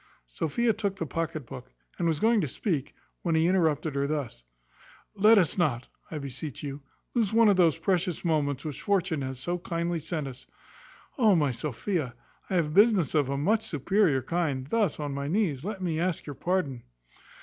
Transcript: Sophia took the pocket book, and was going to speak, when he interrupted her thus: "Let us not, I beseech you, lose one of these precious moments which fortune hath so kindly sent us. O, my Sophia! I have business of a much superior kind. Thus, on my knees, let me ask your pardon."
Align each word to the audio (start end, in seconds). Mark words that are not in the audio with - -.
Sophia 0.25 0.73
took 0.73 0.95
the 0.95 1.05
pocket 1.05 1.45
book, 1.45 1.71
and 1.99 2.07
was 2.07 2.19
going 2.19 2.41
to 2.41 2.47
speak, 2.47 2.95
when 3.21 3.35
he 3.35 3.45
interrupted 3.45 3.93
her 3.93 4.07
thus: 4.07 4.43
"Let 5.15 5.37
us 5.37 5.59
not, 5.59 5.85
I 6.09 6.17
beseech 6.17 6.63
you, 6.63 6.81
lose 7.13 7.31
one 7.33 7.49
of 7.49 7.55
these 7.57 7.77
precious 7.77 8.25
moments 8.25 8.65
which 8.65 8.81
fortune 8.81 9.21
hath 9.21 9.37
so 9.37 9.59
kindly 9.59 9.99
sent 9.99 10.27
us. 10.27 10.47
O, 11.19 11.35
my 11.35 11.51
Sophia! 11.51 12.15
I 12.49 12.55
have 12.55 12.73
business 12.73 13.13
of 13.13 13.29
a 13.29 13.37
much 13.37 13.61
superior 13.63 14.23
kind. 14.23 14.65
Thus, 14.65 14.99
on 14.99 15.13
my 15.13 15.27
knees, 15.27 15.63
let 15.63 15.83
me 15.83 15.99
ask 15.99 16.25
your 16.25 16.33
pardon." 16.33 16.81